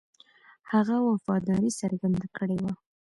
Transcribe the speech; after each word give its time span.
هغه 0.71 0.95
وفاداري 1.09 1.71
څرګنده 1.81 2.27
کړې 2.37 2.57
وه. 2.63 2.73